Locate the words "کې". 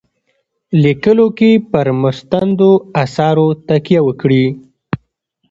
1.37-1.51